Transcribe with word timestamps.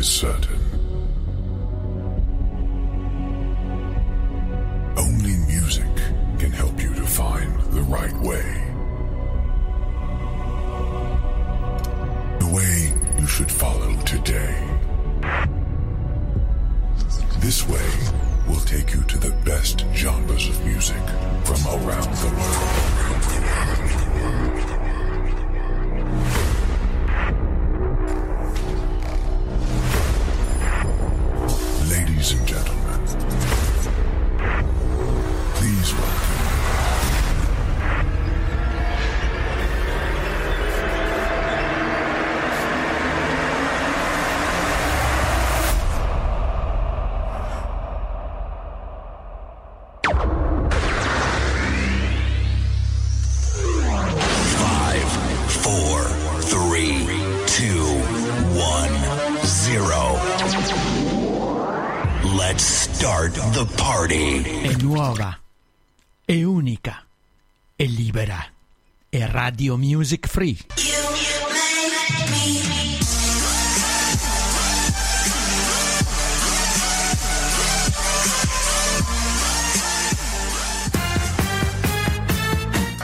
is 0.00 0.08
certain. 0.08 0.79
Radio 69.60 69.76
Music 69.76 70.26
Free. 70.26 70.56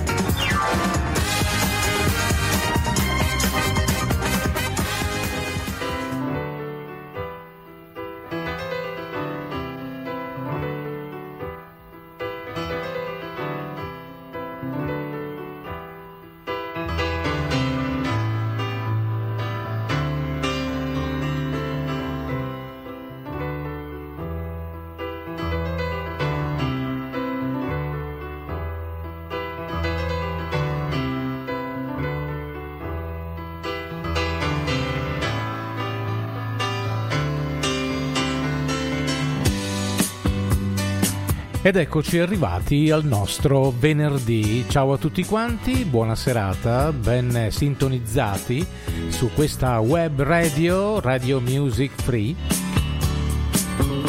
Ed 41.66 41.74
eccoci 41.74 42.20
arrivati 42.20 42.92
al 42.92 43.04
nostro 43.04 43.74
venerdì. 43.76 44.64
Ciao 44.68 44.92
a 44.92 44.98
tutti 44.98 45.24
quanti, 45.24 45.84
buona 45.84 46.14
serata, 46.14 46.92
ben 46.92 47.48
sintonizzati 47.50 48.64
su 49.08 49.32
questa 49.34 49.80
web 49.80 50.22
radio, 50.22 51.00
Radio 51.00 51.40
Music 51.40 51.90
Free. 52.00 52.36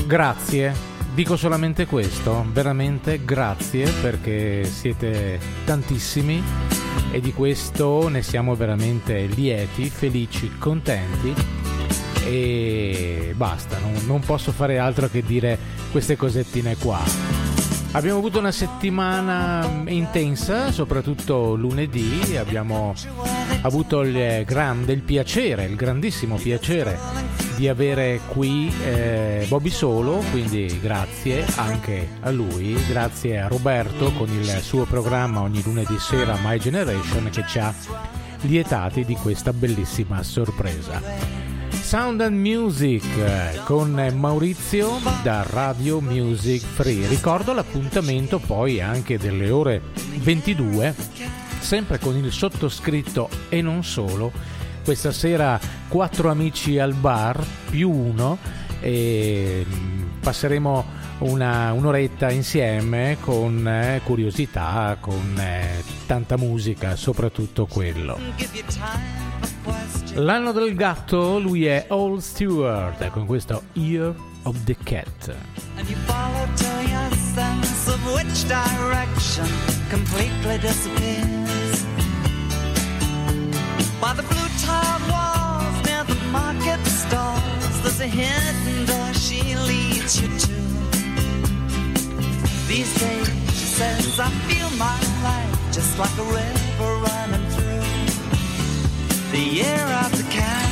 Grazie, 0.05 0.71
dico 1.15 1.35
solamente 1.35 1.87
questo, 1.87 2.45
veramente 2.51 3.25
grazie 3.25 3.89
perché 4.03 4.63
siete 4.65 5.39
tantissimi 5.65 6.43
e 7.09 7.19
di 7.19 7.33
questo 7.33 8.07
ne 8.07 8.21
siamo 8.21 8.53
veramente 8.53 9.25
lieti, 9.25 9.89
felici, 9.89 10.59
contenti 10.59 11.33
e 12.23 13.33
basta, 13.35 13.79
non, 13.79 13.93
non 14.05 14.19
posso 14.19 14.51
fare 14.51 14.77
altro 14.77 15.09
che 15.09 15.23
dire 15.23 15.57
queste 15.89 16.15
cosettine 16.15 16.75
qua. 16.77 17.26
Abbiamo 17.91 18.19
avuto 18.19 18.37
una 18.39 18.51
settimana 18.51 19.85
intensa, 19.87 20.71
soprattutto 20.71 21.55
lunedì, 21.55 22.35
abbiamo 22.37 22.93
avuto 23.61 24.01
il 24.01 24.43
grande 24.45 24.93
il 24.93 25.01
piacere, 25.01 25.65
il 25.65 25.75
grandissimo 25.75 26.35
piacere 26.35 26.99
di 27.55 27.67
avere 27.67 28.19
qui 28.27 28.71
eh, 28.85 29.45
Bobby 29.47 29.71
Solo, 29.71 30.23
quindi 30.29 30.79
grazie 30.79 31.43
anche 31.55 32.07
a 32.21 32.29
lui, 32.29 32.77
grazie 32.87 33.39
a 33.39 33.47
Roberto 33.47 34.11
con 34.11 34.29
il 34.29 34.47
suo 34.61 34.85
programma 34.85 35.41
ogni 35.41 35.63
lunedì 35.63 35.97
sera 35.97 36.37
My 36.43 36.59
Generation 36.59 37.29
che 37.31 37.43
ci 37.47 37.57
ha 37.57 37.73
lietati 38.41 39.05
di 39.05 39.15
questa 39.15 39.53
bellissima 39.53 40.21
sorpresa. 40.21 41.46
Sound 41.87 42.19
and 42.19 42.37
Music 42.37 43.01
eh, 43.17 43.61
con 43.63 43.93
Maurizio 44.13 44.99
da 45.23 45.45
Radio 45.49 46.01
Music 46.01 46.61
Free. 46.61 47.07
Ricordo 47.07 47.53
l'appuntamento 47.53 48.39
poi 48.39 48.81
anche 48.81 49.17
delle 49.17 49.49
ore 49.49 49.81
22, 50.17 50.93
sempre 51.59 51.97
con 51.97 52.17
il 52.17 52.29
sottoscritto 52.29 53.29
e 53.47 53.61
non 53.61 53.85
solo. 53.85 54.33
Questa 54.83 55.13
sera 55.13 55.57
quattro 55.87 56.29
amici 56.29 56.77
al 56.77 56.93
bar 56.93 57.41
più 57.69 57.89
uno 57.89 58.37
e 58.81 59.65
passeremo 60.19 60.85
una, 61.19 61.71
un'oretta 61.71 62.29
insieme 62.31 63.15
con 63.21 63.65
eh, 63.65 64.01
curiosità, 64.03 64.97
con 64.99 65.39
eh, 65.39 65.81
tanta 66.05 66.35
musica, 66.35 66.97
soprattutto 66.97 67.65
quello. 67.65 68.19
L'anno 70.19 70.51
del 70.51 70.73
gatto, 70.73 71.37
lui 71.37 71.67
è 71.67 71.85
Old 71.89 72.21
Stewart 72.21 73.07
con 73.11 73.27
questo 73.27 73.65
Ear 73.73 74.15
of 74.43 74.63
the 74.63 74.75
Cat. 74.83 75.35
And 75.77 75.87
you 75.87 75.95
follow 76.07 76.47
your 76.89 77.11
sense 77.35 77.87
of 77.87 78.03
which 78.15 78.47
direction 78.47 79.45
completely 79.91 80.57
disappears. 80.57 81.85
By 84.01 84.13
the 84.15 84.23
blue 84.23 84.49
walls 85.07 85.85
near 85.85 86.03
the 86.05 86.17
market 86.31 86.83
stalls, 86.87 87.81
there's 87.83 87.99
a 88.01 88.07
hidden 88.07 88.85
door 88.87 89.13
she 89.13 89.55
leads 89.67 90.19
you 90.19 90.29
to. 90.29 90.55
These 92.67 92.91
days, 92.99 93.27
she 93.53 93.65
says, 93.77 94.19
I 94.19 94.31
feel 94.49 94.69
my 94.79 94.99
life 95.21 95.71
just 95.71 95.99
like 95.99 96.17
a 96.17 96.23
river 96.23 96.95
running 97.05 97.46
the 99.31 99.39
year 99.39 99.85
of 100.03 100.11
the 100.17 100.23
cat. 100.31 100.63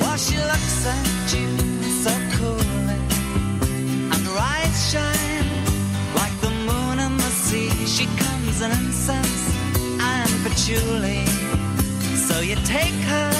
While 0.00 0.16
she 0.16 0.36
looks 0.38 0.86
at 0.86 1.34
you 1.34 1.48
so 2.04 2.12
coolly, 2.36 3.00
and 4.12 4.22
her 4.26 4.38
eyes 4.38 4.90
shine 4.90 5.48
like 6.14 6.34
the 6.40 6.50
moon 6.50 6.98
and 6.98 7.18
the 7.20 7.32
sea. 7.44 7.70
She 7.86 8.06
comes 8.06 8.62
in 8.62 8.70
incense 8.70 9.56
and 10.00 10.30
patchouli. 10.44 11.17
Take 12.38 12.94
her 13.08 13.30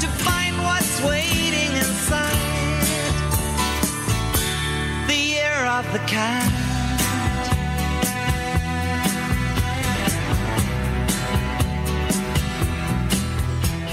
to 0.00 0.06
find 0.22 0.56
what's 0.62 1.02
waiting 1.02 1.74
inside 1.74 2.36
the 5.08 5.16
year 5.16 5.66
of 5.66 5.90
the 5.90 5.98
cat. 6.06 6.50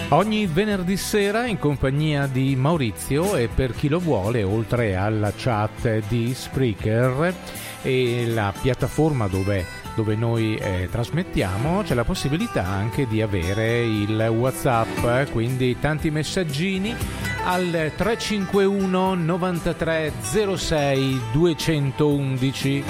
Ogni 0.10 0.46
venerdì 0.46 0.96
sera 0.96 1.48
in 1.48 1.58
compagnia 1.58 2.28
di 2.28 2.56
Maurizio 2.56 3.36
e 3.36 3.48
per 3.48 3.74
chi 3.74 3.90
lo 3.90 4.00
vuole, 4.00 4.44
oltre 4.44 4.96
alla 4.96 5.34
chat 5.36 6.04
di 6.08 6.34
Spreaker 6.36 7.34
e 7.82 8.28
la 8.28 8.54
piattaforma 8.60 9.28
dove, 9.28 9.66
dove 10.00 10.16
noi 10.16 10.56
eh, 10.56 10.88
trasmettiamo, 10.90 11.82
c'è 11.82 11.94
la 11.94 12.06
possibilità 12.06 12.66
anche 12.66 13.06
di 13.06 13.22
avere 13.22 13.82
il 13.82 14.18
WhatsApp, 14.34 15.30
quindi 15.30 15.78
tanti 15.78 16.10
messaggini 16.10 16.96
al 17.44 17.92
351 17.98 19.14
93 19.16 20.14
06 20.56 21.22
211 21.34 22.84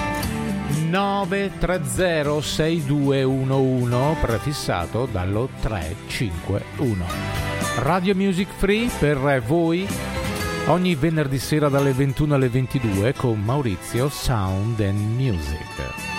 930 0.88 2.40
6211 2.40 4.16
prefissato 4.20 5.08
dallo 5.10 5.48
351 5.62 7.04
Radio 7.78 8.14
Music 8.14 8.48
Free 8.56 8.88
per 9.00 9.42
voi 9.44 9.84
ogni 10.66 10.94
venerdì 10.94 11.40
sera 11.40 11.68
dalle 11.68 11.92
21 11.92 12.34
alle 12.34 12.48
22 12.48 13.14
con 13.14 13.40
Maurizio 13.40 14.08
Sound 14.08 14.78
and 14.78 15.18
Music 15.18 16.09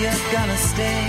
you're 0.00 0.32
gonna 0.32 0.56
stay 0.56 1.03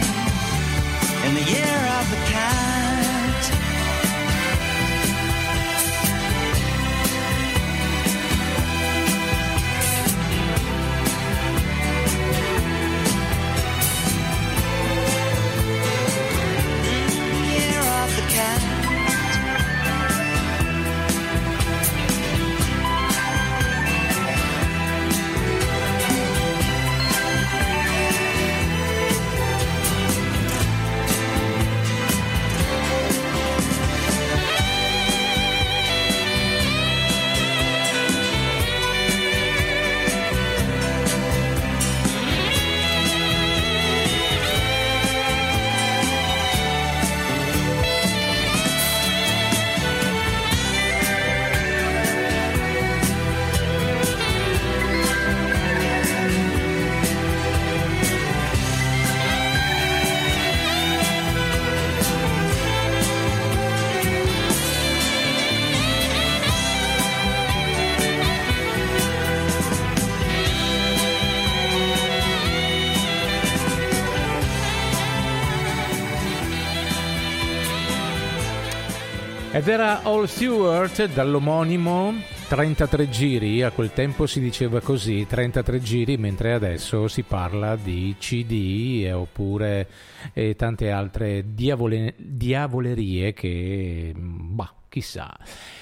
Ed 79.66 79.72
era 79.72 80.04
All 80.04 80.26
Stewart 80.26 81.08
dall'omonimo 81.08 82.14
33 82.50 83.10
giri, 83.10 83.64
a 83.64 83.72
quel 83.72 83.94
tempo 83.94 84.28
si 84.28 84.40
diceva 84.40 84.80
così, 84.80 85.26
33 85.28 85.82
giri, 85.82 86.18
mentre 86.18 86.54
adesso 86.54 87.08
si 87.08 87.24
parla 87.24 87.76
di 87.76 88.16
CD 88.20 89.06
eh, 89.06 89.12
oppure 89.12 89.88
eh, 90.34 90.56
tante 90.56 90.92
altre 90.92 91.56
diavole- 91.56 92.14
diavolerie 92.16 93.34
che, 93.34 94.14
bah, 94.16 94.72
chissà. 94.88 95.36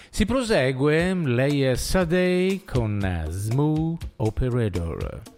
Si 0.10 0.26
prosegue, 0.26 1.14
lei 1.14 1.64
è 1.64 1.76
Sadei 1.76 2.64
con 2.64 3.26
Smooth 3.28 4.02
Operator. 4.16 5.33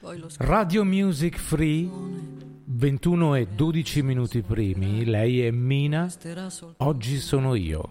Poi 0.00 0.18
lo. 0.18 0.28
Radio 0.38 0.84
Music 0.84 1.38
Free 1.38 1.88
21 2.64 3.34
e 3.36 3.46
12 3.54 4.02
minuti 4.02 4.42
primi, 4.42 5.04
lei 5.04 5.42
è 5.42 5.50
Mina, 5.50 6.10
oggi 6.78 7.18
sono 7.18 7.54
io. 7.54 7.88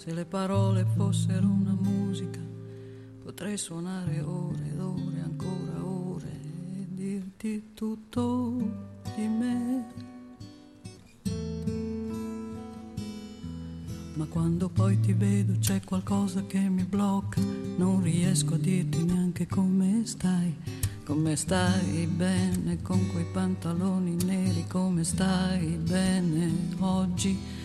Se 0.00 0.14
le 0.14 0.24
parole 0.24 0.86
fossero 0.96 1.46
una 1.46 1.76
musica, 1.78 2.40
potrei 3.22 3.58
suonare 3.58 4.22
ore 4.22 4.70
ed 4.72 4.80
ore, 4.80 5.20
ancora 5.20 5.84
ore, 5.84 6.40
e 6.72 6.86
dirti 6.88 7.74
tutto 7.74 8.56
di 9.14 9.26
me. 9.28 9.84
Ma 14.14 14.24
quando 14.24 14.70
poi 14.70 14.98
ti 15.00 15.12
vedo 15.12 15.58
c'è 15.58 15.82
qualcosa 15.84 16.46
che 16.46 16.60
mi 16.60 16.84
blocca, 16.84 17.42
non 17.76 18.02
riesco 18.02 18.54
a 18.54 18.58
dirti 18.58 19.04
neanche 19.04 19.46
come 19.46 20.06
stai, 20.06 20.56
come 21.04 21.36
stai 21.36 22.06
bene 22.06 22.80
con 22.80 23.06
quei 23.12 23.26
pantaloni 23.30 24.16
neri, 24.24 24.64
come 24.66 25.04
stai 25.04 25.76
bene 25.76 26.50
oggi, 26.78 27.59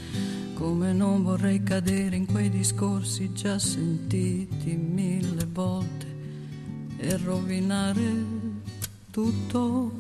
come 0.54 0.94
non 0.94 1.24
vorrei 1.24 1.62
cadere 1.64 2.16
in 2.16 2.26
quei 2.26 2.50
discorsi 2.50 3.34
già 3.34 3.60
sentiti 3.60 4.76
mille 4.76 5.46
volte 5.52 6.06
e 6.98 7.18
rovinare 7.18 8.02
tutto. 9.12 9.92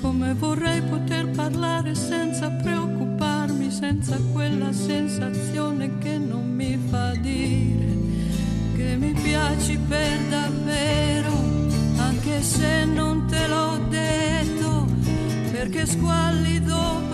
Come 0.00 0.34
vorrei 0.34 0.80
poter 0.82 1.30
parlare 1.30 1.94
senza 1.94 2.50
preoccuparmi, 2.50 3.70
senza 3.70 4.16
quella 4.32 4.72
sensazione 4.72 5.98
che 5.98 6.18
non 6.18 6.54
mi 6.54 6.78
fa 6.88 7.14
dire 7.16 7.96
che 8.74 8.96
mi 8.96 9.12
piaci 9.12 9.76
per 9.88 10.18
davvero, 10.28 11.32
anche 11.96 12.42
se 12.42 12.84
non 12.84 12.87
perché 15.68 15.84
squallido 15.86 17.07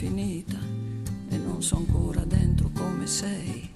finita 0.00 0.56
e 1.28 1.36
non 1.36 1.62
so 1.62 1.76
ancora 1.76 2.24
dentro 2.24 2.70
come 2.72 3.06
sei. 3.06 3.68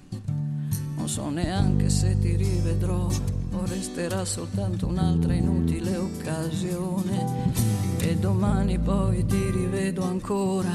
Non 0.97 1.07
so 1.07 1.29
neanche 1.29 1.87
se 1.89 2.17
ti 2.17 2.35
rivedrò 2.35 3.07
o 3.51 3.65
resterà 3.65 4.25
soltanto 4.25 4.87
un'altra 4.87 5.35
inutile 5.35 5.95
occasione. 5.95 7.53
E 7.99 8.15
domani 8.15 8.79
poi 8.79 9.23
ti 9.23 9.51
rivedo 9.51 10.03
ancora. 10.03 10.73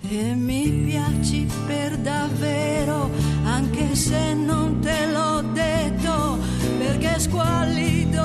E 0.00 0.34
mi 0.34 0.68
piaci 0.68 1.46
per 1.64 1.96
davvero, 1.98 3.08
anche 3.44 3.94
se 3.94 4.34
non 4.34 4.80
te 4.80 5.06
l'ho 5.12 5.42
detto, 5.52 6.38
perché 6.76 7.20
squallido 7.20 8.17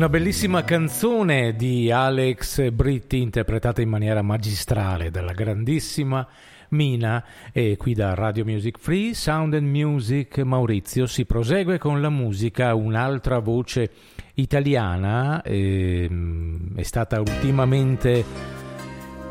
Una 0.00 0.08
bellissima 0.08 0.64
canzone 0.64 1.54
di 1.54 1.90
Alex 1.90 2.70
Britti 2.70 3.20
interpretata 3.20 3.82
in 3.82 3.90
maniera 3.90 4.22
magistrale 4.22 5.10
dalla 5.10 5.32
grandissima 5.32 6.26
Mina 6.70 7.22
e 7.52 7.76
qui 7.76 7.92
da 7.92 8.14
Radio 8.14 8.46
Music 8.46 8.78
Free, 8.78 9.12
Sound 9.12 9.52
and 9.52 9.66
Music. 9.66 10.38
Maurizio 10.38 11.04
si 11.04 11.26
prosegue 11.26 11.76
con 11.76 12.00
la 12.00 12.08
musica, 12.08 12.74
un'altra 12.74 13.40
voce 13.40 13.90
italiana, 14.36 15.42
ehm, 15.42 16.76
è 16.76 16.82
stata 16.82 17.20
ultimamente 17.20 18.24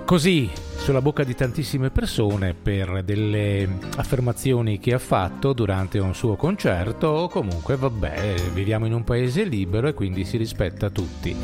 così 0.10 0.50
sulla 0.76 1.04
bocca 1.04 1.24
di 1.24 1.36
tantissime 1.36 1.92
persone 1.92 2.56
per 2.56 3.04
delle 3.04 3.78
affermazioni 3.98 4.80
che 4.80 4.96
ha 4.96 4.98
fatto 4.98 5.54
durante 5.54 6.00
un 6.00 6.16
suo 6.16 6.36
concerto 6.36 7.06
o 7.06 7.30
comunque 7.30 7.76
vabbè 7.76 8.34
viviamo 8.52 8.88
in 8.88 8.94
un 8.94 9.04
paese 9.04 9.44
libero 9.44 9.88
e 9.88 9.94
quindi 9.94 10.26
si 10.26 10.38
rispetta 10.38 10.90
tutti. 10.90 11.36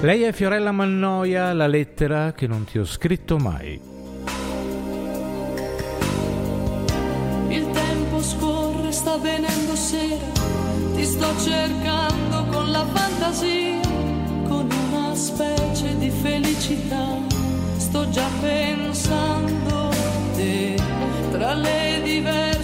Lei 0.00 0.22
è 0.22 0.32
Fiorella 0.32 0.72
Mannoia 0.72 1.52
la 1.52 1.66
lettera 1.66 2.32
che 2.32 2.46
non 2.46 2.64
ti 2.64 2.78
ho 2.78 2.86
scritto 2.86 3.36
mai. 3.36 3.78
Il 7.48 7.70
tempo 7.70 8.22
scorre, 8.22 8.92
sta 8.92 9.18
venendo 9.18 9.76
sera, 9.76 10.24
ti 10.94 11.04
sto 11.04 11.38
cercando 11.38 12.46
con 12.50 12.70
la 12.70 12.86
fantasia, 12.86 13.78
con 14.48 14.66
una 14.90 15.14
specie 15.14 15.98
di 15.98 16.08
felicità. 16.08 17.35
Sto 17.86 18.10
già 18.10 18.28
pensando 18.40 19.88
a 19.90 20.34
te, 20.34 20.74
tra 21.30 21.54
le 21.54 22.00
diverse 22.02 22.55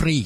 Free. 0.00 0.24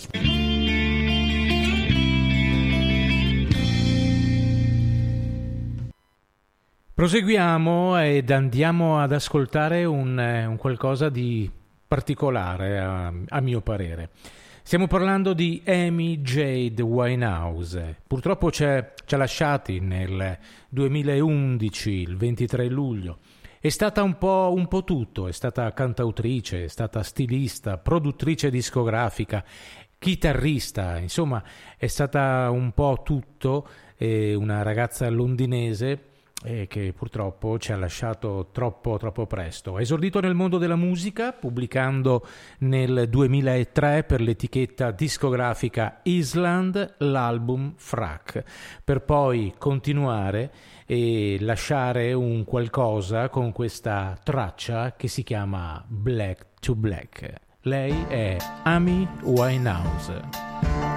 Proseguiamo 6.95 8.01
ed 8.01 8.31
andiamo 8.31 9.01
ad 9.01 9.11
ascoltare 9.11 9.85
un, 9.85 10.17
eh, 10.21 10.47
un 10.47 10.57
qualcosa 10.59 11.09
di 11.09 11.51
particolare 11.89 12.79
a, 12.79 13.13
a 13.31 13.41
mio 13.41 13.63
parere. 13.63 14.11
Stiamo 14.63 14.87
parlando 14.87 15.33
di 15.33 15.61
Amy 15.67 16.21
Jade 16.21 16.81
Winehouse. 16.81 17.97
Purtroppo 18.07 18.53
ci 18.53 18.63
ha 18.63 19.17
lasciati 19.17 19.81
nel 19.81 20.39
2011, 20.69 21.91
il 21.91 22.17
23 22.17 22.69
luglio. 22.69 23.19
È 23.65 23.71
stata 23.71 24.03
un 24.03 24.19
po', 24.19 24.53
un 24.55 24.69
po' 24.69 24.85
tutto, 24.85 25.27
è 25.27 25.33
stata 25.33 25.73
cantautrice, 25.73 26.65
è 26.65 26.69
stata 26.69 27.03
stilista, 27.03 27.79
produttrice 27.79 28.51
discografica, 28.51 29.43
chitarrista, 29.97 30.99
insomma 30.99 31.43
è 31.79 31.87
stata 31.87 32.51
un 32.51 32.73
po' 32.73 33.01
tutto, 33.03 33.67
eh, 33.97 34.35
una 34.35 34.61
ragazza 34.61 35.09
londinese 35.09 36.14
eh, 36.45 36.67
che 36.67 36.93
purtroppo 36.97 37.59
ci 37.59 37.73
ha 37.73 37.77
lasciato 37.77 38.51
troppo 38.53 38.97
troppo 38.99 39.27
presto. 39.27 39.77
Ha 39.77 39.81
esordito 39.81 40.21
nel 40.21 40.35
mondo 40.35 40.59
della 40.59 40.77
musica 40.77 41.33
pubblicando 41.33 42.27
nel 42.59 43.09
2003 43.09 44.05
per 44.05 44.21
l'etichetta 44.21 44.91
discografica 44.91 46.01
Island 46.05 46.97
l'album 46.99 47.75
Frack, 47.77 48.45
per 48.85 49.03
poi 49.03 49.55
continuare 49.59 50.53
e 50.87 51.39
lasciare 51.41 52.13
un 52.13 52.45
qualcosa 52.45 53.29
con 53.29 53.53
questa 53.53 54.19
traccia 54.23 54.95
che 54.97 55.09
si 55.09 55.23
chiama 55.23 55.83
Black 55.87 56.61
to 56.61 56.75
Black. 56.75 57.33
Lei 57.63 58.05
è 58.09 58.37
Amy 58.65 59.09
Winehouse. 59.23 60.94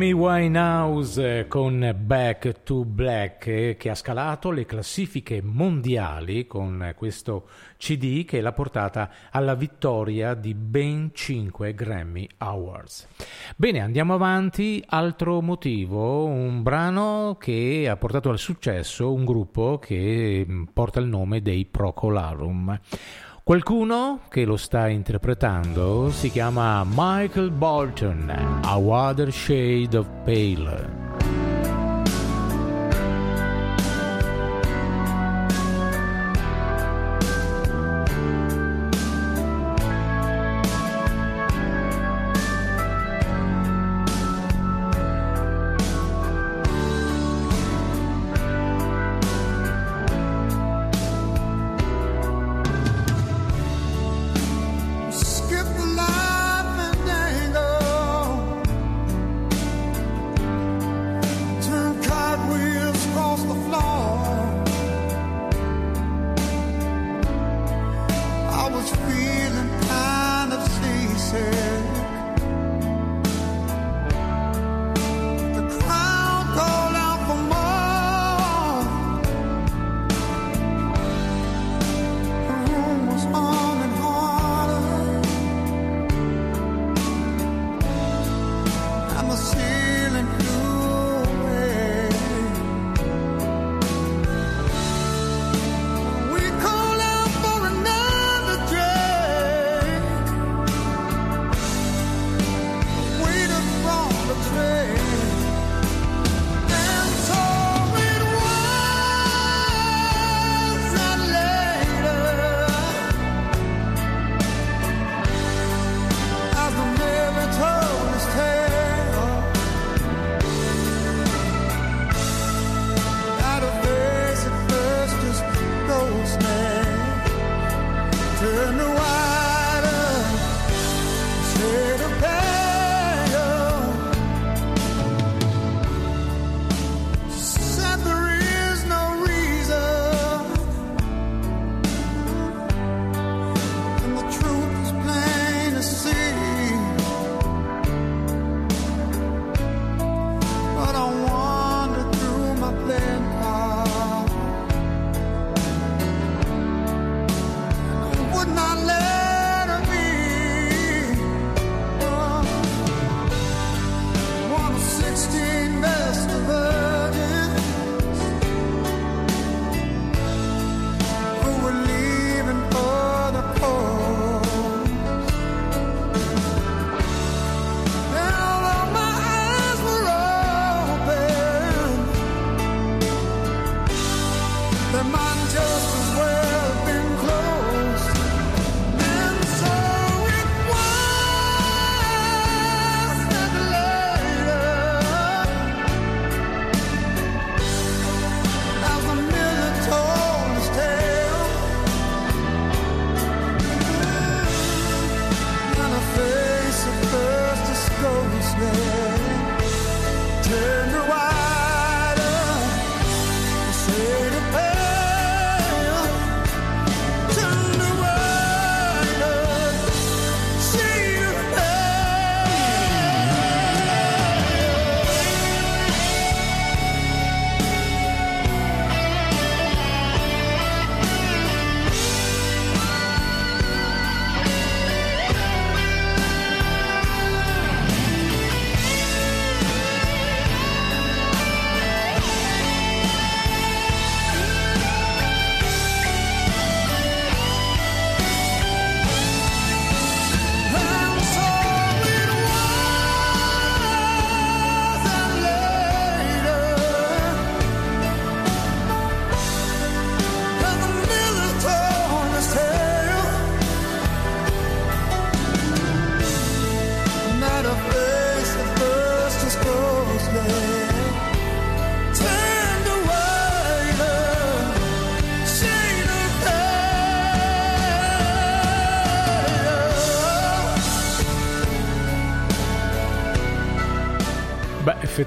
Amy 0.00 0.12
Winehouse 0.12 1.44
con 1.46 1.94
Back 1.94 2.62
to 2.62 2.86
Black 2.86 3.76
che 3.76 3.90
ha 3.90 3.94
scalato 3.94 4.50
le 4.50 4.64
classifiche 4.64 5.42
mondiali 5.42 6.46
con 6.46 6.94
questo 6.96 7.48
CD 7.76 8.24
che 8.24 8.40
l'ha 8.40 8.52
portata 8.52 9.10
alla 9.30 9.54
vittoria 9.54 10.32
di 10.32 10.54
ben 10.54 11.10
5 11.12 11.74
Grammy 11.74 12.26
Awards. 12.38 13.08
Bene, 13.56 13.80
andiamo 13.80 14.14
avanti. 14.14 14.82
Altro 14.86 15.42
motivo, 15.42 16.24
un 16.24 16.62
brano 16.62 17.36
che 17.38 17.86
ha 17.86 17.96
portato 17.98 18.30
al 18.30 18.38
successo 18.38 19.12
un 19.12 19.26
gruppo 19.26 19.78
che 19.78 20.46
mm, 20.48 20.62
porta 20.72 21.00
il 21.00 21.08
nome 21.08 21.42
dei 21.42 21.66
Procolarum. 21.66 22.80
Qualcuno 23.50 24.20
che 24.28 24.44
lo 24.44 24.56
sta 24.56 24.86
interpretando 24.86 26.08
si 26.12 26.30
chiama 26.30 26.84
Michael 26.86 27.50
Bolton, 27.50 28.60
A 28.62 28.76
Water 28.76 29.32
Shade 29.32 29.96
of 29.96 30.06
Pale. 30.24 31.39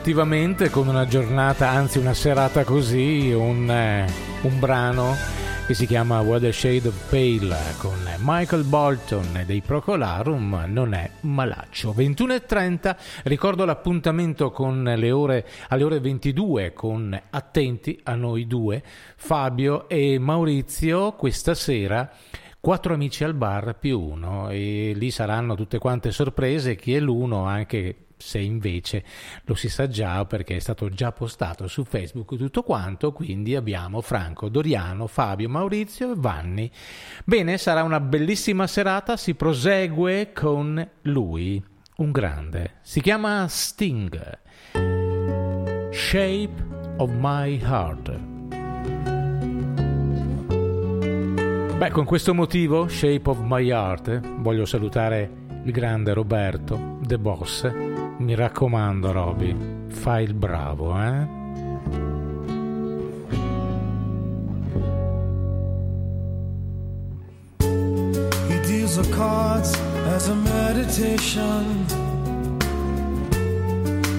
Effettivamente 0.03 0.69
con 0.69 0.89
una 0.89 1.07
giornata, 1.07 1.69
anzi 1.69 1.97
una 1.97 2.13
serata 2.13 2.65
così, 2.65 3.31
un, 3.31 3.71
eh, 3.71 4.05
un 4.41 4.59
brano 4.59 5.15
che 5.65 5.73
si 5.73 5.87
chiama 5.87 6.19
What 6.19 6.45
Shade 6.49 6.89
of 6.89 7.09
Pale 7.09 7.55
con 7.77 7.97
Michael 8.19 8.65
Bolton 8.65 9.43
dei 9.45 9.61
Procolarum 9.61 10.65
non 10.67 10.93
è 10.93 11.09
malaccio. 11.21 11.93
21.30 11.97 12.97
ricordo 13.23 13.63
l'appuntamento 13.63 14.51
con 14.51 14.83
le 14.83 15.11
ore, 15.11 15.47
alle 15.69 15.83
ore 15.85 16.01
22 16.01 16.73
con 16.73 17.17
Attenti 17.29 17.97
a 18.03 18.15
noi 18.15 18.45
due 18.45 18.83
Fabio 19.15 19.87
e 19.87 20.19
Maurizio 20.19 21.13
questa 21.13 21.53
sera 21.53 22.11
quattro 22.59 22.93
amici 22.93 23.23
al 23.23 23.35
bar 23.35 23.77
più 23.79 23.99
uno 23.99 24.49
e 24.49 24.91
lì 24.95 25.11
saranno 25.11 25.55
tutte 25.55 25.77
quante 25.79 26.11
sorprese 26.11 26.75
chi 26.75 26.93
è 26.93 26.99
l'uno 26.99 27.45
anche 27.45 28.02
se 28.23 28.39
invece 28.39 29.03
lo 29.43 29.53
si 29.53 29.67
sa 29.67 29.87
già 29.87 30.25
perché 30.25 30.55
è 30.55 30.59
stato 30.59 30.87
già 30.89 31.11
postato 31.11 31.67
su 31.67 31.83
Facebook 31.83 32.37
tutto 32.37 32.63
quanto, 32.63 33.11
quindi 33.11 33.53
abbiamo 33.53 33.99
Franco, 33.99 34.47
Doriano, 34.47 35.07
Fabio, 35.07 35.49
Maurizio 35.49 36.13
e 36.13 36.15
Vanni. 36.15 36.71
Bene, 37.25 37.57
sarà 37.57 37.83
una 37.83 37.99
bellissima 37.99 38.65
serata, 38.65 39.17
si 39.17 39.35
prosegue 39.35 40.31
con 40.31 40.89
lui, 41.01 41.61
un 41.97 42.11
grande, 42.11 42.75
si 42.81 43.01
chiama 43.01 43.45
Sting, 43.49 44.39
Shape 45.91 46.65
of 46.97 47.11
My 47.11 47.59
Heart. 47.61 48.19
Beh, 51.77 51.89
con 51.91 52.05
questo 52.05 52.33
motivo, 52.33 52.87
Shape 52.87 53.29
of 53.29 53.39
My 53.41 53.69
Heart, 53.69 54.21
voglio 54.37 54.63
salutare 54.63 55.41
il 55.65 55.71
grande 55.71 56.13
Roberto, 56.13 56.99
The 57.01 57.17
Boss. 57.17 58.02
Mi 58.17 58.35
raccomando, 58.35 59.11
Roby, 59.11 59.55
fai 59.89 60.23
il 60.23 60.33
bravo, 60.33 60.95
eh? 60.97 61.41
Deals 68.65 68.95
the 68.95 69.09
cards 69.13 69.73
as 70.15 70.29
a 70.29 70.35
meditation. 70.35 71.85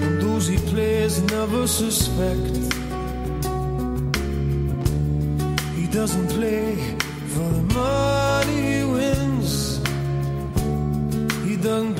And 0.03 0.21
those 0.21 0.47
he 0.47 0.57
plays 0.69 1.19
never 1.31 1.65
suspect. 1.65 2.55
He 5.75 5.87
doesn't 5.87 6.27
play 6.27 6.75
for 7.33 7.49
the 7.49 7.63
money 7.73 8.61
he 8.61 8.83
wins. 8.83 9.79
He 11.43 11.57
doesn't 11.57 11.95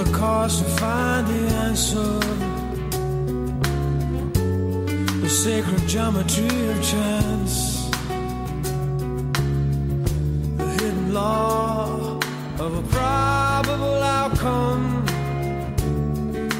The 0.00 0.12
cards 0.16 0.62
to 0.62 0.64
find 0.80 1.26
the 1.26 1.54
answer 1.66 2.18
the 5.20 5.28
sacred 5.28 5.86
geometry 5.86 6.70
of 6.70 6.82
chance, 6.82 7.90
the 10.56 10.68
hidden 10.78 11.12
law 11.12 12.18
of 12.58 12.78
a 12.78 12.82
probable 12.88 14.02
outcome. 14.02 15.04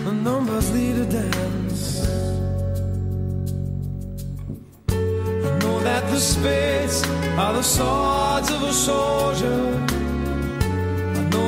The 0.05 0.13
numbers 0.13 0.71
lead 0.75 0.97
a 0.97 1.07
dance. 1.07 2.07
I 4.91 5.59
know 5.61 5.81
that 5.81 6.05
the 6.11 6.21
spades 6.21 7.03
are 7.39 7.55
the 7.55 7.63
swords 7.63 8.51
of 8.51 8.63
a 8.65 8.73
soldier. 8.75 9.70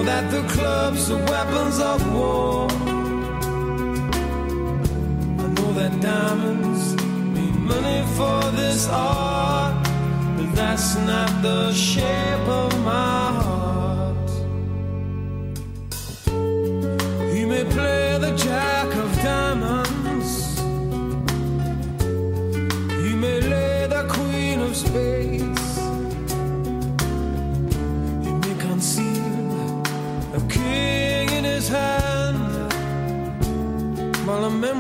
That 0.05 0.31
the 0.31 0.43
clubs 0.49 1.11
are 1.11 1.25
weapons 1.31 1.79
of 1.79 2.13
war. 2.13 2.69
I 5.39 5.47
know 5.55 5.73
that 5.75 6.01
diamonds 6.01 6.97
mean 7.35 7.57
money 7.67 8.03
for 8.17 8.41
this 8.57 8.89
art, 8.91 9.75
but 10.37 10.55
that's 10.55 10.97
not 10.97 11.31
the 11.41 11.73
shape 11.73 12.49
of 12.63 12.71
my 12.85 13.33
heart. 13.43 14.31
He 17.33 17.45
may 17.45 17.65
play 17.65 18.19
the 18.19 18.33
jack 18.37 18.89
of 19.05 19.09
diamonds, 19.23 20.61
he 23.05 23.15
may 23.15 23.41
lay 23.41 23.87
the 23.87 24.05
queen 24.09 24.61
of 24.61 24.77
spades, 24.77 25.22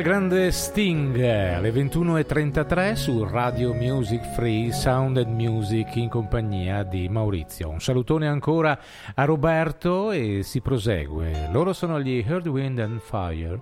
il 0.00 0.06
grande 0.06 0.50
Sting 0.50 1.14
eh, 1.16 1.54
alle 1.54 1.70
21.33 1.70 2.94
su 2.94 3.22
Radio 3.22 3.74
Music 3.74 4.24
Free 4.32 4.72
Sound 4.72 5.18
and 5.18 5.34
Music 5.34 5.94
in 5.96 6.08
compagnia 6.08 6.82
di 6.84 7.06
Maurizio. 7.10 7.68
Un 7.68 7.80
salutone 7.80 8.26
ancora 8.26 8.78
a 9.14 9.24
Roberto 9.24 10.10
e 10.10 10.40
si 10.42 10.62
prosegue. 10.62 11.48
Loro 11.52 11.74
sono 11.74 12.00
gli 12.00 12.24
Heard 12.26 12.46
Wind 12.46 12.78
and 12.78 13.00
Fire 13.00 13.60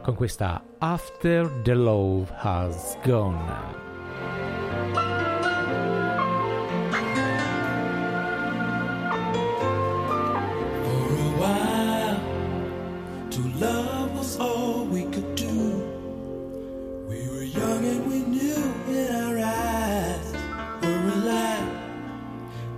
con 0.00 0.14
questa 0.14 0.62
After 0.78 1.46
the 1.62 1.74
Love 1.74 2.28
Has 2.40 2.96
Gone. 3.04 4.57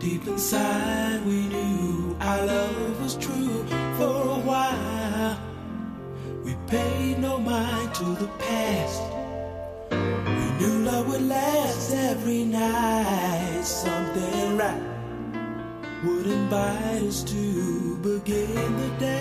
Deep 0.01 0.27
inside, 0.27 1.23
we 1.27 1.47
knew 1.49 2.17
our 2.23 2.47
love 2.47 3.03
was 3.03 3.17
true 3.17 3.67
for 3.99 4.31
a 4.31 4.41
while. 4.49 5.39
We 6.43 6.57
paid 6.69 7.19
no 7.19 7.39
mind 7.39 7.95
to 7.97 8.05
the 8.05 8.29
past. 8.39 9.03
We 9.91 10.47
knew 10.59 10.85
love 10.87 11.07
would 11.07 11.21
last 11.21 11.93
every 11.93 12.45
night. 12.45 13.61
Something 13.63 14.57
right 14.57 14.83
would 16.03 16.27
invite 16.27 17.03
us 17.03 17.23
to 17.25 17.97
begin 17.99 18.77
the 18.79 18.89
day. 18.99 19.21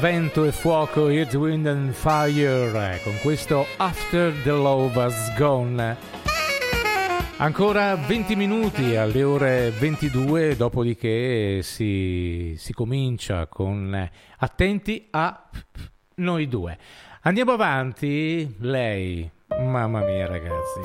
Vento 0.00 0.46
e 0.46 0.52
Fuoco, 0.52 1.10
Earth, 1.10 1.34
Wind 1.34 1.66
and 1.66 1.92
Fire, 1.92 2.94
eh, 2.94 3.02
con 3.02 3.12
questo 3.20 3.66
After 3.76 4.32
the 4.42 4.50
Love 4.50 4.94
Lover's 4.94 5.36
Gone. 5.36 5.96
Ancora 7.36 7.96
20 7.96 8.34
minuti 8.34 8.96
alle 8.96 9.22
ore 9.22 9.70
22, 9.70 10.56
dopodiché 10.56 11.60
si, 11.60 12.54
si 12.56 12.72
comincia 12.72 13.46
con 13.46 13.94
eh, 13.94 14.10
Attenti 14.38 15.08
a 15.10 15.50
noi 16.14 16.48
due. 16.48 16.78
Andiamo 17.20 17.52
avanti, 17.52 18.56
lei, 18.60 19.30
mamma 19.48 20.00
mia 20.00 20.26
ragazzi, 20.26 20.80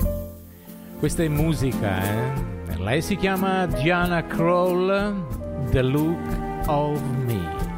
questa 1.00 1.24
è 1.24 1.30
musica, 1.30 2.04
eh? 2.04 2.78
Lei 2.80 3.02
si 3.02 3.16
chiama 3.16 3.66
Diana 3.66 4.26
Kroll, 4.26 5.70
The 5.70 5.82
Look 5.82 6.68
of 6.68 7.02
Me. 7.26 7.75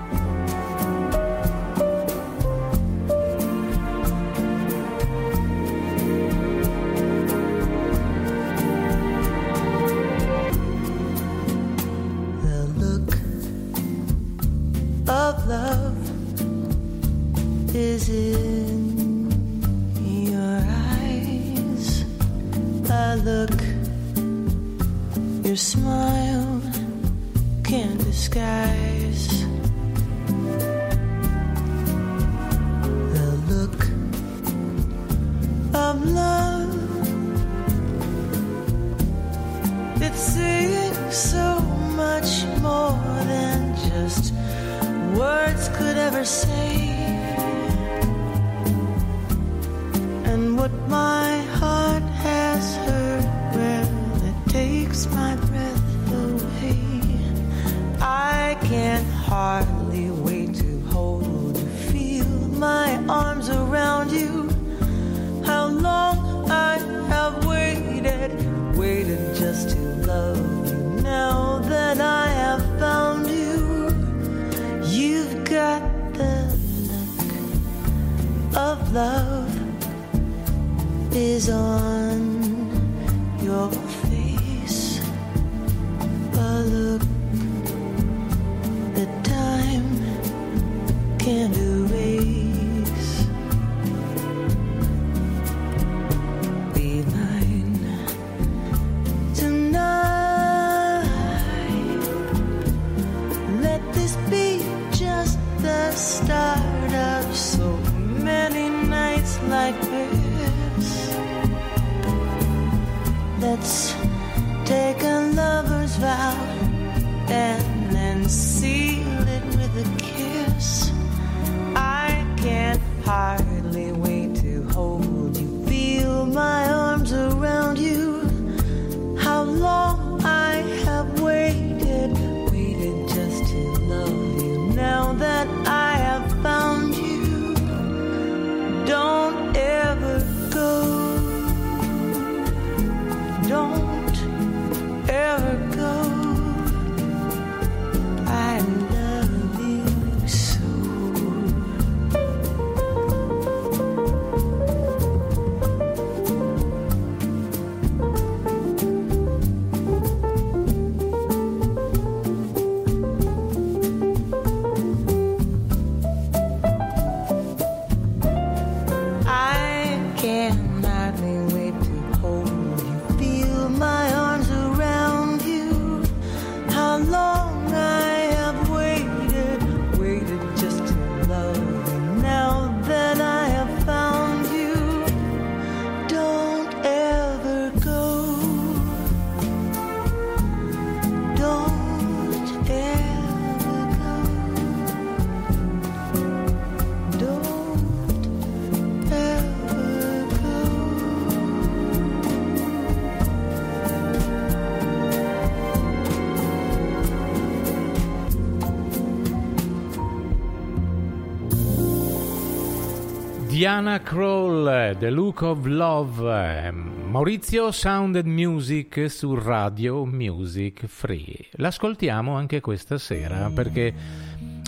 Diana 213.58 214.02
Kroll, 214.02 214.96
The 215.00 215.10
Look 215.10 215.42
of 215.42 215.66
Love, 215.66 216.22
eh, 216.32 216.70
Maurizio 216.70 217.72
Sound 217.72 218.16
and 218.16 218.28
Music 218.28 219.10
su 219.10 219.34
Radio 219.34 220.06
Music 220.06 220.86
Free. 220.86 221.36
L'ascoltiamo 221.54 222.36
anche 222.36 222.62
questa 222.62 223.00
sera 223.00 223.50
perché 223.52 223.92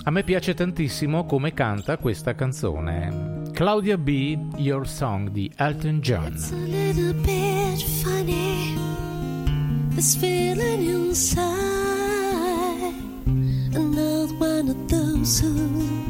a 0.02 0.10
me 0.10 0.24
piace 0.24 0.54
tantissimo 0.54 1.24
come 1.24 1.54
canta 1.54 1.98
questa 1.98 2.34
canzone. 2.34 3.42
Claudia 3.52 3.96
B, 3.96 4.36
Your 4.56 4.88
Song 4.88 5.28
di 5.28 5.48
Elton 5.54 6.00
John. 6.00 6.32
It's 6.32 6.50
a 6.50 6.56
little 6.56 7.12
bit 7.12 7.80
funny, 8.02 8.76
this 9.94 10.16
feeling 10.16 10.82
inside. 10.82 11.38
I'm 13.72 13.94
not 13.94 14.32
one 14.40 14.68
of 14.68 14.88
those 14.88 15.38
who 15.40 16.09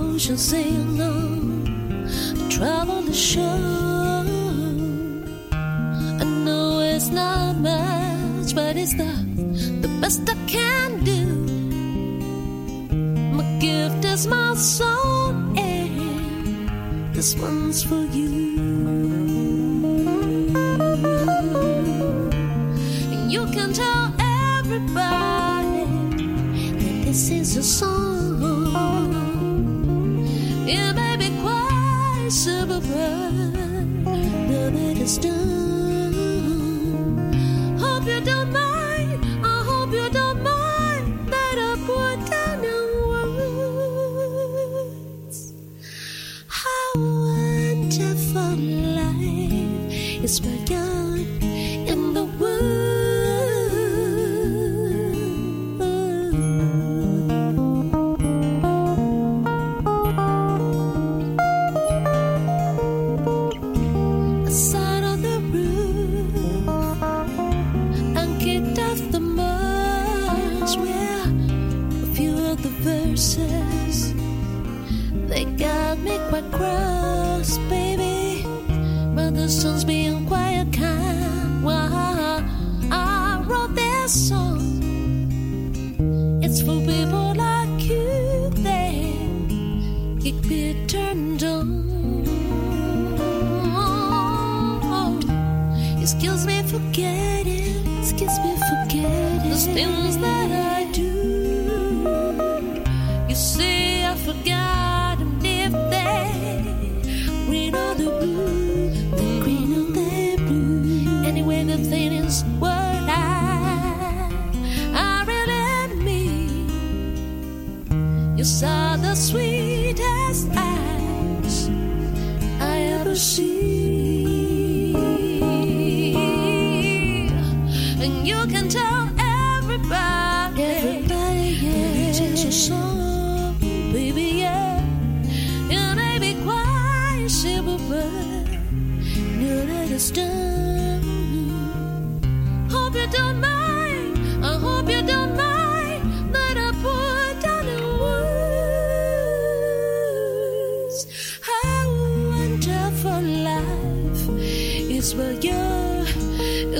shall 0.21 0.37
sail 0.37 1.01
on, 1.01 1.65
travel 2.47 3.01
the 3.01 3.11
shore. 3.11 4.23
I 5.51 6.23
know 6.45 6.79
it's 6.81 7.09
not 7.09 7.57
much, 7.57 8.53
but 8.53 8.77
it's 8.77 8.93
the, 8.93 9.11
the 9.81 9.87
best 9.99 10.21
I 10.29 10.35
can 10.45 11.03
do. 11.03 11.25
My 13.35 13.43
gift 13.59 14.05
is 14.05 14.27
my 14.27 14.53
soul, 14.53 15.29
and 15.57 17.15
this 17.15 17.35
one's 17.35 17.81
for 17.83 18.05
you. 18.13 18.29
You 23.27 23.47
can 23.55 23.73
tell 23.73 24.13
everybody 24.59 25.85
that 26.77 27.05
this 27.05 27.31
is 27.31 27.57
a 27.57 27.63
song. 27.63 28.20
It 30.73 30.93
may 30.95 31.17
be 31.17 31.29
quite 31.41 32.29
suburban 32.29 34.03
now 34.05 34.69
that 34.69 34.97
it's 35.01 35.17
done. 35.17 36.13
Hope 37.77 38.05
you 38.05 38.21
don't 38.21 38.53
mind. 38.53 39.19
I 39.43 39.63
hope 39.67 39.91
you 39.91 40.09
don't 40.09 40.41
mind 40.41 41.27
that 41.27 41.57
I 41.59 41.75
put 41.85 42.25
down 42.31 42.63
in 42.63 42.87
words 45.25 45.37
how 46.47 46.93
wonderful 46.95 48.55
life 48.95 50.23
is. 50.23 50.39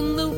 in 0.01 0.15
the 0.15 0.30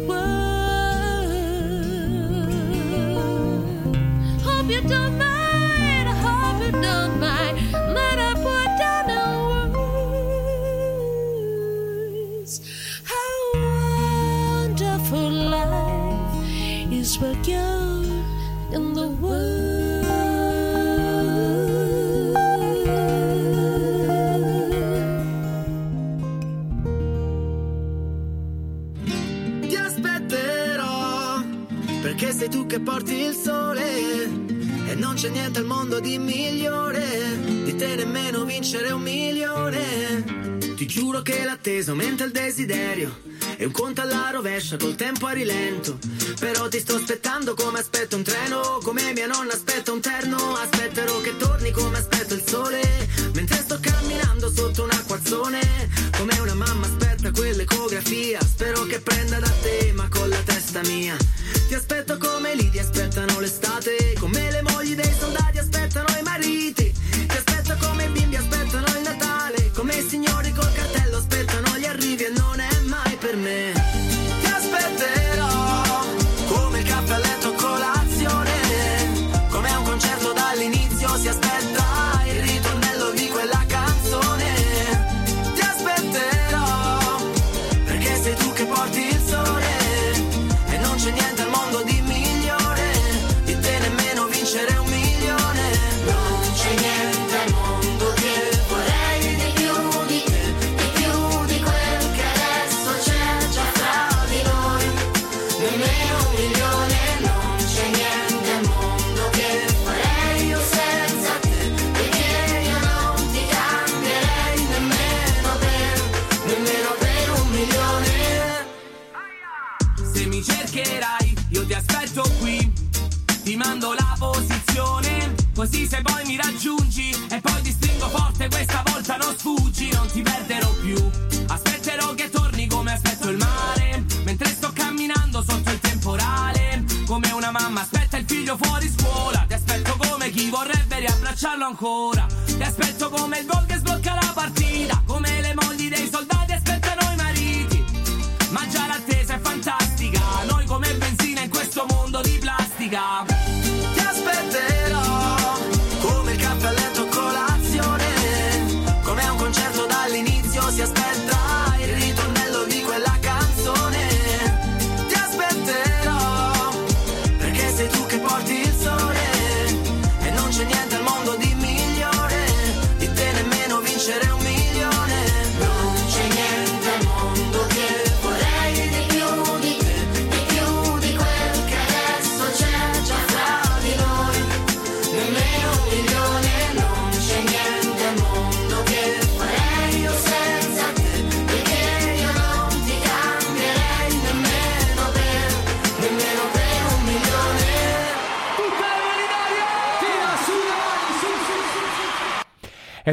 improvviso 41.84 41.92
aumenta 41.92 42.24
il 42.24 42.32
desiderio 42.32 43.20
E 43.58 43.66
un 43.66 43.72
conto 43.72 44.02
alla 44.02 44.30
rovescia 44.32 44.78
col 44.78 44.96
tempo 44.96 45.28
a 45.28 45.32
rilento. 45.32 45.98
Però 46.40 46.68
ti 46.68 46.80
sto 46.80 46.96
aspettando 46.96 47.54
come 47.54 47.80
aspetto 47.80 48.16
un 48.16 48.24
treno 48.24 48.80
Come 48.82 49.14
mia 49.14 49.28
nonna 49.28 49.54
aspetta 49.54 49.92
un 49.92 50.00
terno. 50.00 50.38
Aspetterò 50.56 51.20
che 51.22 51.38
torni 51.38 51.72
come 51.72 51.98
aspetto 51.98 52.13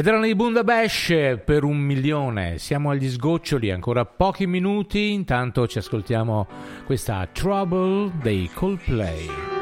Ed 0.01 0.07
erano 0.07 0.25
i 0.25 0.33
Bundabash 0.33 1.37
per 1.45 1.63
un 1.63 1.77
milione. 1.77 2.57
Siamo 2.57 2.89
agli 2.89 3.07
sgoccioli, 3.07 3.69
ancora 3.69 4.03
pochi 4.03 4.47
minuti. 4.47 5.11
Intanto 5.11 5.67
ci 5.67 5.77
ascoltiamo 5.77 6.47
questa 6.87 7.27
Trouble 7.31 8.11
dei 8.19 8.49
Coldplay. 8.51 9.60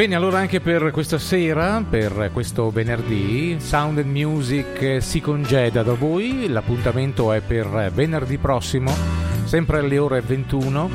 Bene, 0.00 0.14
allora 0.14 0.38
anche 0.38 0.62
per 0.62 0.92
questa 0.92 1.18
sera, 1.18 1.84
per 1.86 2.30
questo 2.32 2.70
venerdì, 2.70 3.58
Sound 3.60 3.98
and 3.98 4.08
Music 4.08 4.96
si 5.02 5.20
congeda 5.20 5.82
da 5.82 5.92
voi. 5.92 6.48
L'appuntamento 6.48 7.30
è 7.32 7.42
per 7.42 7.90
venerdì 7.92 8.38
prossimo, 8.38 8.90
sempre 9.44 9.80
alle 9.80 9.98
ore 9.98 10.22
21, 10.22 10.88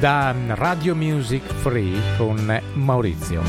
da 0.00 0.34
Radio 0.46 0.94
Music 0.94 1.42
Free 1.44 1.92
con 2.16 2.58
Maurizio. 2.72 3.42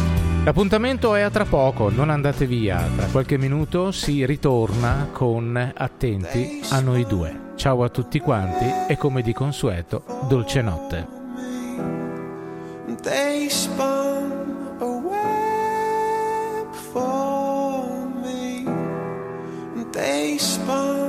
L'appuntamento 0.43 1.15
è 1.15 1.21
a 1.21 1.29
tra 1.29 1.45
poco, 1.45 1.89
non 1.89 2.09
andate 2.09 2.45
via. 2.45 2.85
Tra 2.93 3.05
qualche 3.05 3.37
minuto 3.37 3.93
si 3.93 4.25
ritorna 4.25 5.07
con 5.13 5.71
Attenti 5.77 6.59
a 6.71 6.81
noi 6.81 7.05
due. 7.05 7.51
Ciao 7.55 7.85
a 7.85 7.89
tutti 7.89 8.19
quanti 8.19 8.65
e 8.89 8.97
come 8.97 9.21
di 9.21 9.31
consueto, 9.31 10.03
dolce 10.27 10.61
notte. 10.61 11.07
face 20.03 20.57
palm. 20.65 21.02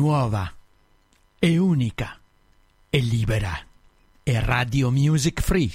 Nuova, 0.00 0.50
è 1.38 1.56
unica, 1.58 2.18
è 2.88 2.98
libera. 2.98 3.52
È 4.22 4.38
Radio 4.40 4.90
Music 4.90 5.42
Free. 5.42 5.70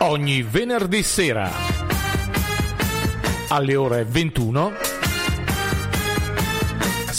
ogni 0.00 0.42
venerdì 0.42 1.02
sera 1.02 1.50
alle 3.48 3.74
ore 3.74 4.04
21 4.04 4.95